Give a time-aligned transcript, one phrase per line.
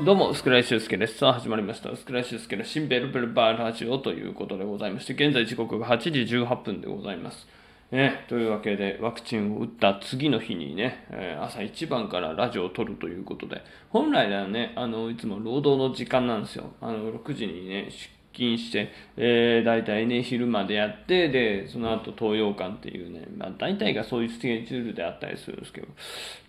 [0.00, 1.18] どうも、スクライシュウスケです。
[1.18, 1.96] さあ、始まりました。
[1.96, 7.48] スクライシュウスケの新ベルベルバーラジオということでございまして、現在時刻が8時18分でございます。
[7.90, 16.70] ね、というわけで、ワクチンを打った次の日にね、えー、朝一番からラジオを撮るということで、本来はね、あの、いつも労働の時間なんですよ。
[16.80, 17.88] あの、6時にね、
[18.32, 25.88] 勤して、えー、大体ね、昼までやって、で、その後東洋館っていうね、まあ大体がそういうスケジュールであったりするんですけど、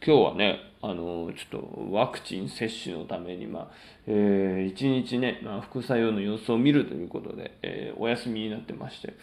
[0.05, 3.67] 今日はね、あの、ちょっとワクチン接種のために、まあ、
[4.07, 9.13] えー、一日ね、まあ、副作用の様子を見るということで、えー、お休みになってまして、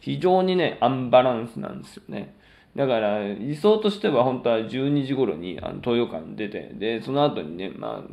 [0.00, 2.34] 非常にね、アンバランスなんですよね。
[2.76, 8.10] だから、理想としては本当は12時頃にあの東洋館出て、で、その後にね、まあ、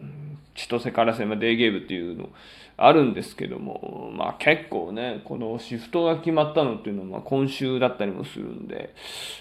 [0.56, 2.30] 千歳からせまデーゲームっていうの
[2.78, 8.94] あるんですけども、まあ結構ね、このシフトが決まったのっていうのは、ま今週だったりもするんで、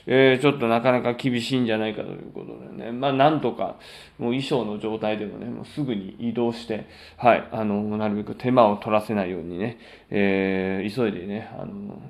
[0.06, 3.76] えー、ちょっとなかなか厳しいんじゃないかということでね、まあなんとか、
[4.18, 9.78] もう衣装の状態でもね、もうすぐに移動して、はい、あの、なるべく手間を取らせないようにね、
[10.10, 12.00] えー、急いでね、あの、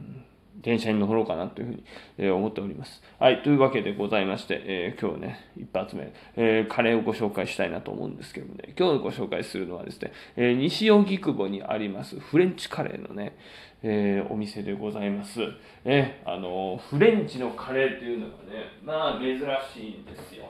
[0.62, 1.84] 電車に乗ろうかなというふうに、
[2.18, 3.02] え思っております。
[3.18, 13.36] はい、というわけでございまして、えー、今日ね、一発目、えー、カレーをご紹介したいなと思うんですけどもね、今日ご紹介するのはですね、えー、西荻窪にありますフレンチカレーのね、
[13.84, 15.40] えお店でございます。
[15.84, 20.44] えあのフレンチのカレーっていうのがね、まあ珍しいんですよ。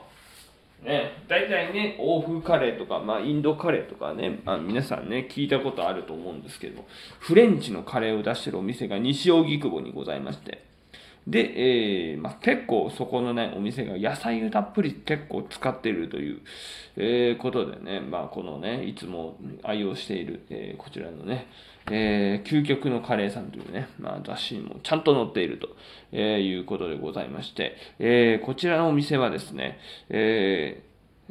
[0.81, 6.85] ね、大体ね、欧風カレーとか、まあ、インドカレーとかね、まあ、皆さんね、聞いたことあると思うんですけど、
[7.19, 10.72] フレンチのカレーを出してるお店が西荻窪にございまして、
[11.27, 16.41] で、えーまあ、結構そこのね、お店が野菜をたっぷり結構使っているという、
[16.97, 21.47] えー、ことでね、まあ、このね、いつも愛用している、えー、こちらのね、
[21.89, 25.69] えー、究極のカレーさんというね、まあ、雑誌にもちゃんと載っていると、
[26.11, 29.79] え、いうことでございまして、えー、こちらのお店はですね、
[30.09, 30.83] え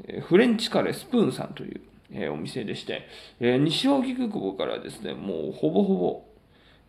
[0.07, 1.81] ー、フレンチカレースプーンさんという、
[2.13, 3.07] えー、お店でして、
[3.41, 6.25] えー、西荻窪からですね、もうほぼほぼ、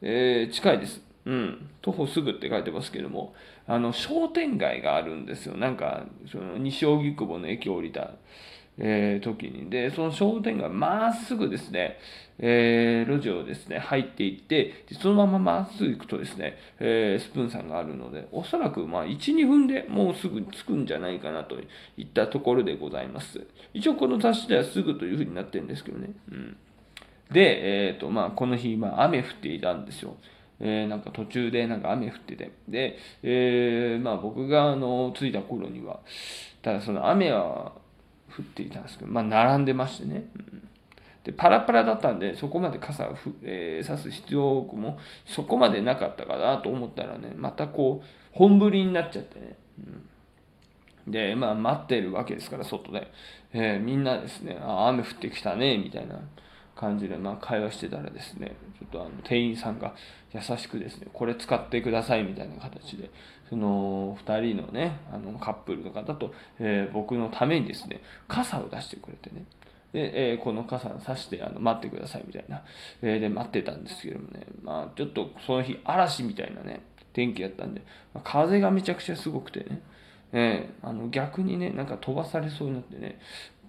[0.02, 1.13] えー、近いです。
[1.26, 3.34] うん、徒歩すぐって書いてますけども、
[3.66, 5.56] あの、商店街があるんですよ。
[5.56, 8.12] なんか、その、西荻窪の駅を降りた、
[8.78, 9.70] えー、時に。
[9.70, 11.98] で、その商店街、まっすぐですね、
[12.40, 21.56] えー、路地をですね、入っていって、そのまままっすぐ行くとですね、えー、スプーンさんがあるので、おそらくまあ1、2分でもうすぐ着くんじゃないかなと
[21.98, 23.46] いったところでございます。
[23.74, 26.10] 一応この雑誌ではすぐというふうになってるんですけどね。
[26.32, 26.58] うん。
[27.32, 30.18] で、えっ、ー、と、まあこの日、まあ雨降っていたんですよ。
[30.66, 32.52] えー、なんか途中でなんか雨降ってて。
[32.70, 36.00] で、えー、まあ僕があの、着いた頃には、
[36.62, 37.74] ただその雨は
[38.36, 40.26] 降っていたんですけど、まあ並んでましてね。
[40.36, 40.70] うん。
[41.26, 49.58] でパラパラだったんでそこまで傘を、えー、差す必要もそこまでなかったかなと思ったらねまたこう本降りになっちゃってね、
[51.08, 53.10] うん、でまあ待ってるわけですから外で、
[53.54, 56.20] えー、みんなですねあ雨降ってきたねみたいな。
[56.76, 59.94] 感じで、まあ、会話してたらですねちょっとあの店員さんが
[60.34, 63.10] 優しくですねこれ使ってくださいみたいな形で
[63.50, 69.46] その2人のねあのカップルの方と、えー、僕のためにですね傘を出してくれてね。
[69.94, 72.64] で、えー、この傘をさしてあの待ってくださいみたいな、
[73.04, 76.82] えー、で待ってたんですけどもね、まあちょっとその日嵐みたいなね、
[77.14, 77.82] 天気やったんで、
[78.14, 79.84] まあ、風がめちゃくちゃすごくてね、
[80.34, 83.20] えー、あの逆にね、なんか飛ばされそうになってね、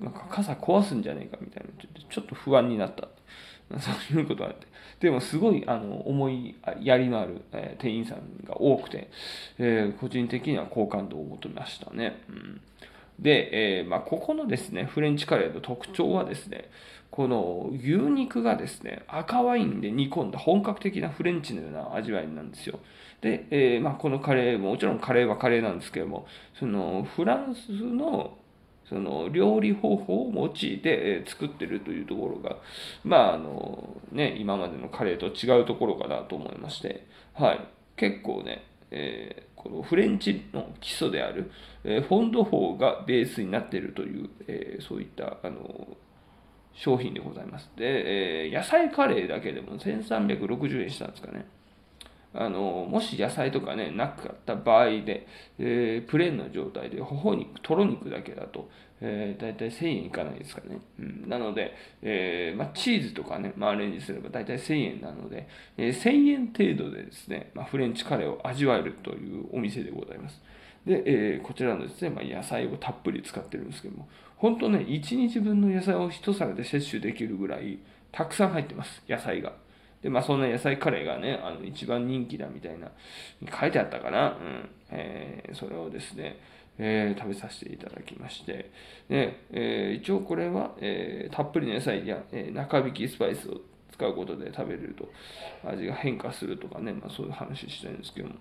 [0.00, 1.68] なんか傘壊すんじゃねえかみたいな、
[2.10, 3.08] ちょっと不安になった。
[3.80, 4.66] そういうことがあって。
[5.00, 9.10] でもすごいあの思いやりのある、えー、店員さんが多くて、
[9.58, 12.22] えー、個人的には好感度を求めましたね。
[12.28, 12.60] うん
[13.18, 16.68] で、えー、まあ、ここのですね、フレンチカレーの特徴はですね、
[17.14, 22.80] この牛肉がですね、赤ワインで煮込んだ本格的なフレンチのような味わいなんですよ。
[23.20, 26.26] で、えー、まあ、このカレーも、もちろんカレーはカレーなんですけども、
[26.58, 28.36] そのフランスの
[28.88, 32.56] その料理方法を用いて作ってるというところが、
[33.04, 37.60] まああのね、今までのカレーと違うところかなと思いまして、はい、
[37.96, 41.52] 結構ね、えー、このフレンチの基礎である、
[41.84, 45.96] えー、フォンド法がベースになっているという、えー、そういったあの
[46.74, 47.70] 商品でございます。
[47.76, 51.46] で、えー、野菜カレーだけでも1360円したんですかね。
[52.36, 55.26] あのもし野菜とかねなかった場合で、
[55.58, 58.68] えー、プレーンの状態で頬肉とろ肉だけだと、
[59.00, 61.72] えー、大体1000円いかないですかね、うん、なので、
[62.02, 70.42] えーま、チーズとかね、まあ、アレンジすれば大体1000円なので、えー、1000円程度でですね、まあ、フレンチカレーを味わえるというお店でございます
[70.86, 77.78] で、えー、こちらのですね、まあ、野菜をたっぷり使ってるんですけども本当ね1日分の野菜を一皿で摂取できるぐらい
[78.12, 79.52] たくさん入ってます野菜が
[80.04, 82.88] で、まあそんな野菜カレーがね、あの一番人気だみたいな、
[83.58, 84.32] 書いてあったかな。
[84.32, 84.68] うん。
[84.90, 86.38] えー、それをですね、
[86.78, 88.70] えー、食べさせていただきまして、
[89.08, 95.08] でえー、一応これは、えー、たっぷりの野菜や、え中引きスパイスを使うことで食べれると
[95.66, 98.34] 味が変化するとかね、まあ、そういう話してるんですけども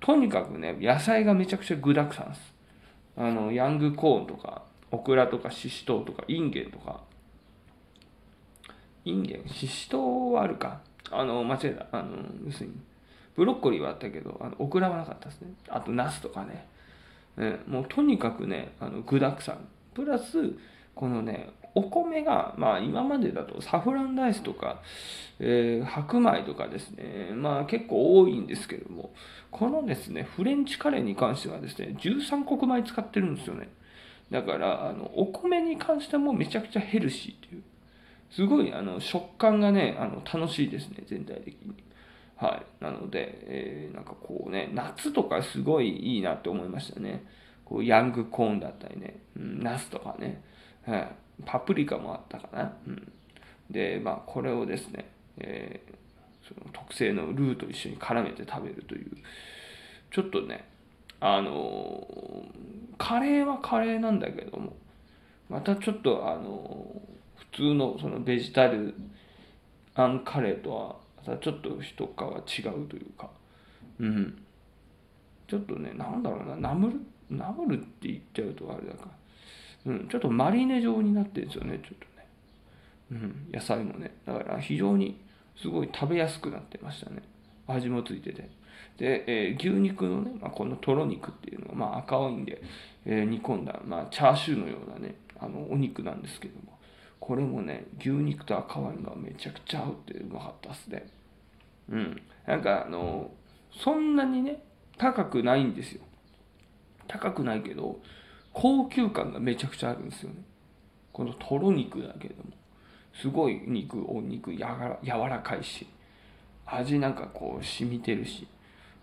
[0.00, 2.54] とにかくね野菜がめちゃくちゃ具だくさんです。
[3.16, 7.00] あのヤングコーンとかオクラとかシシトウとかインゲンとか。
[9.04, 9.48] インゲン？
[9.48, 10.80] シシトウはあるか。
[11.10, 11.86] あの間違えた。
[11.98, 12.16] あの
[12.46, 12.76] 要するに
[13.36, 15.52] ブロッコリーはあったけどあのオクラはなかったですね。
[15.68, 16.66] あとナスとかね、
[17.38, 19.56] えもうとにかくねあの具だくさ
[19.94, 20.54] プラス
[20.94, 24.82] このねお米が、まあ、今までだとサフランライスとか、
[25.38, 29.12] えー、白米とかですね、まあ、結構多いんですけども、
[29.50, 33.68] このですね、フレンチカレーに関してはですね、13穀米使ってるんですよね。
[34.30, 37.62] だから、あのお米に関してもめちゃくちゃヘルシーという。
[38.30, 41.74] すごいあの食感がね、あの楽しいですね、全体的に。
[42.36, 42.82] はい。
[42.82, 47.24] なので、えー、なんかこうね、夏とかすごいいいなって思いましたね。
[47.64, 50.42] こうヤングコーンだったりね、うん、ナスとかね。
[50.86, 51.08] はい。
[51.46, 52.72] パプリカもあったかな。
[52.86, 53.12] うん、
[53.70, 59.10] で、まあ、これをですね、えー、その特製のルーと一緒に絡めて食べるという、
[60.10, 60.64] ちょっとね、
[61.20, 64.74] あのー、カレーはカレーなんだけども、
[65.48, 68.94] またちょっと、あのー、普通のそのベジタル
[69.94, 70.96] アンカレーとは、
[71.26, 73.30] またちょっと一皮違うというか、
[73.98, 74.42] うん。
[75.48, 79.10] ちょっとね、なんだろうな、ナムル、ナムルって言っちゃうとあれだから、
[79.86, 82.26] うん、ちょっとマリネ状になってるんですよね、ちょっとね。
[83.12, 84.14] うん、野菜もね。
[84.26, 85.20] だから非常に
[85.56, 87.22] すごい食べやすくなってましたね。
[87.66, 88.50] 味もついてて。
[88.98, 92.62] で、えー、牛肉のね、まあ、このとろ肉っていうのが、まあ、赤ワインで、
[93.06, 96.78] えー、煮込んだ、まあ、チャーシューのようなね、あのお肉なんですけども、
[97.18, 101.06] これもね、牛肉と赤ワインがめちゃくちゃ合うってうまかったっすね。
[101.90, 102.22] うん。
[102.46, 103.30] なんか、あの、
[103.72, 104.62] そんなにね、
[104.98, 106.02] 高くないんですよ。
[107.08, 108.00] 高くないけど、
[108.60, 110.36] 高級感がめちゃくちゃあるんですよね。
[111.14, 112.50] このとろ肉だけでも。
[113.14, 115.86] すごい肉お肉やが柔らかいし。
[116.66, 118.46] 味なんかこう染みてるし。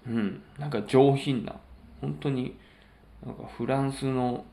[0.08, 0.44] うん。
[0.60, 1.56] なんか上品な。
[2.02, 2.56] 本当に
[3.26, 4.46] なんかフランスの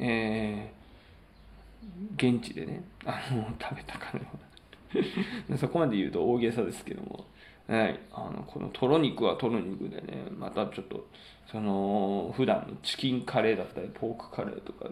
[0.00, 4.26] えー、現地でねあの食べたかのよ
[5.50, 5.56] うな。
[5.56, 7.26] そこまで言うと大げさですけども。
[7.76, 11.06] はい、あのこのとろ肉はとろ肉でねまたちょっと
[11.50, 14.86] その普段のチキンカレーだったりポークカレーとか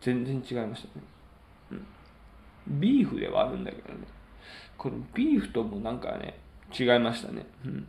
[0.00, 1.04] 全然違いましたね、
[1.72, 4.06] うん、ビーフではあるんだけどね。
[4.78, 6.38] このビーフともなんかね
[6.78, 7.44] 違いましたね。
[7.64, 7.88] うん。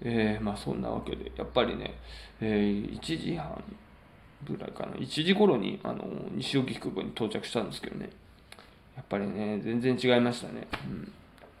[0.00, 1.94] えー、まあそんなわけでやっぱりね、
[2.40, 3.62] えー、1時半
[4.48, 4.92] ぐらいかな。
[4.96, 8.10] 1時頃にあの西荻窪に到着したんですけどね。
[8.96, 10.66] やっぱりね全然違いましたね。
[10.86, 11.12] うん。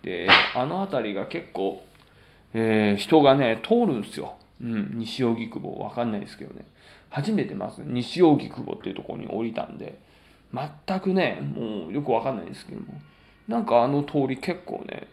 [0.04, 1.82] で、あの辺りが結構、
[2.52, 4.34] えー、人がね、通るんですよ。
[4.60, 6.64] うん、西荻窪、わかんないですけどね。
[7.08, 9.98] 初めてまず西荻窪っていうところに降りたんで、
[10.52, 13.00] 全くね、もうよくわかんないですけども、
[13.48, 15.08] なんかあの通り結構ね、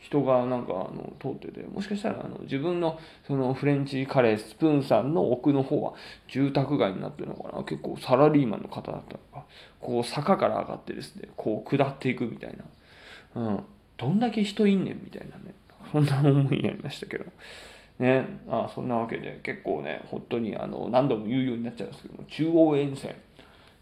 [0.00, 5.92] 人がなんかあの通ってて、もしかしたらあの自分のそのフレンチカレースプーンさんの奥の方は
[6.28, 9.46] 住宅街になってるのかな結構サラリーマンの方だったのか、
[9.80, 12.56] こう坂から上がってですね、こう下っていくみたい
[13.34, 13.42] な。
[13.42, 13.64] うん。
[14.00, 15.54] どんだけ人いんねんみたいなね、
[15.92, 17.24] そんな思いになりましたけど。
[17.98, 23.14] ね、あそんなわけで結構ね、本当にあの何度も言うようになっちゃうんですけども、中央沿線、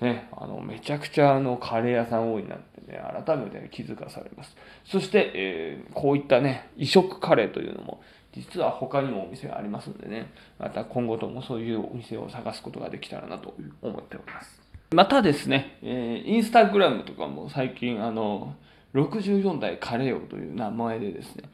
[0.00, 4.56] ね、あのめちゃくちゃあのカレー屋さん多いなってね、改めて気づかされます。
[4.84, 8.00] そして、えー、こういったね、異色カレーというのも、
[8.32, 14.60] 実は他にもお店がありますのでね、また今後ともそういうお店を探すことができたらなと思っております。
[14.90, 18.56] またですね、えー、インスタグラムとかも最近あの、
[18.94, 21.44] 64代カレー王という名前でですね、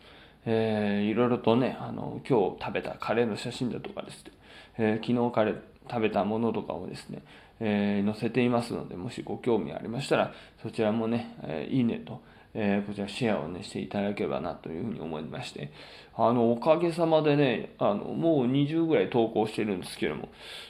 [0.47, 4.33] えー、いろいろとね、あの、今日食べたカレーの写真だとかですね、
[4.79, 5.57] えー、昨日カレー
[5.91, 7.23] 食べたものとかをですね、
[7.61, 12.21] えー、載せていますので、もしご興味ありましたら、そちらもね、えー、いいねと、
[12.55, 15.73] えー、こちらシェアをね、していただければなというふうに思いまして、
[16.17, 20.29] あの、おかげさまでね、あの、もう20ぐらい投稿してるんですけども、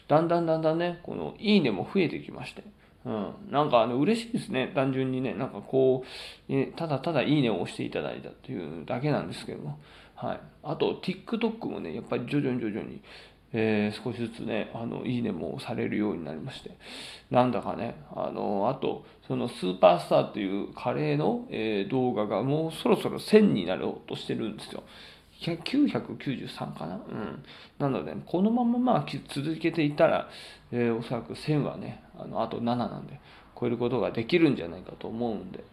[0.09, 2.65] だんだんだんだんね、このいいねも増えてきまして、
[3.05, 6.05] うん、なんかあの嬉しいですね、単純にね、なんかこ
[6.49, 9.63] う、ただただいいねを押していただいたというだけなんですけど。
[9.63, 9.79] も、
[10.15, 13.03] はい、あと TikTok もね、やっぱり徐々に徐々に、
[13.53, 16.71] えー、少しずつね、あのいいねもされるようになりまして、
[17.31, 24.83] なんだかね、あのあと、そのスーパースターっていうカレーの、えー、動画がもうそろそろ1000になろうとしてるんですよ。
[25.43, 26.97] 993かな？
[26.97, 27.45] うん。
[27.79, 30.29] なので、このまままあ続けていたら、
[30.73, 33.21] えー、おそらく1000はね、あのあと7なんで、
[33.59, 35.65] 超えることができるんじゃないかと思うんで、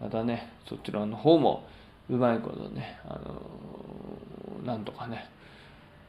[0.00, 1.66] またね、そちらの方も
[2.08, 5.26] うまいことね、あのー、なんとかね、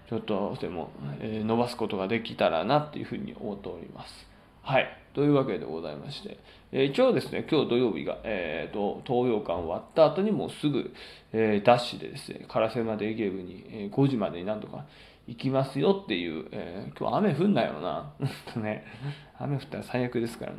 [0.10, 4.27] ちょっとでも、えー、伸ばすことができたらなっていうふうに思っております。
[4.68, 4.88] はい。
[5.14, 6.38] というわけでございまして、
[6.74, 10.94] えー、一応ですね、今日土曜日が、えーと、東洋館終わった後にもうすぐ、
[11.32, 14.84] えー、ダッシュでですね、烏山デーゲームに、えー、5時までになんとか
[15.26, 18.12] 行きますよっていう、えー、今日雨降んなよな。
[18.54, 18.84] とね、
[19.40, 20.58] 雨降ったら最悪ですからね。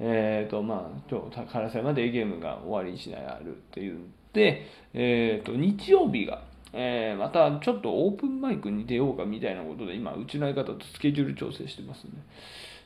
[0.00, 12.16] えっ、ー、と、まあ、今日、烏山デーゲームが終わりにしないあるっていうんで、えっ、ー、と、日曜日が、えー、またちょっとオープンマイクに出ようかみたいなことで、今、うちの相方とスケジュール調整してますんで、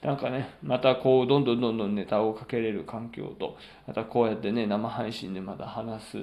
[0.02, 6.19] なんかね、またこう、どんどんどんどんネタをかけれる環境と、またこうやってね、生配信でまた話す、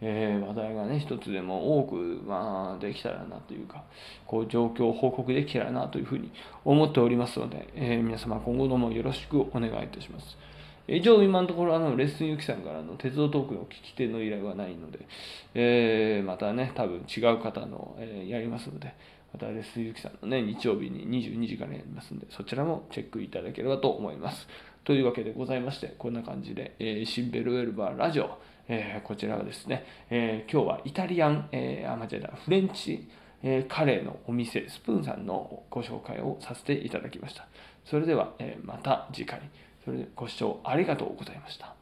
[0.00, 1.94] えー、話題がね、一つでも多く、
[2.26, 3.84] まあ、できたらなというか、
[4.26, 6.32] こう、状況を報告できたらなというふうに
[6.64, 10.36] 思っておりますので、えー、皆様今後ともよろしくお願いいたします。
[10.88, 15.06] 以上、今のところ、あの、レッスンゆきさんからの鉄道トークの聞き手の依頼はないので、
[15.54, 18.94] えー、またね、多分違う方の、えやりますので、
[19.32, 24.46] またレスユキさんのね、日曜日に22時からやりますんで、そちらもチェックいただければと思います。
[24.84, 33.08] というわけでございまして、こんな感じで、えー、シンベルウェルバーラジオ、えー、こちらはですね、えー、今日はイタリアン、えー、あ、間違えた、フレンチ、
[33.42, 37.46] えー、カレーのお店、スプーンさんのご紹介をさせていただきました。
[37.84, 39.40] それでは、えー、また次回、
[39.84, 41.79] それでご視聴ありがとうございました。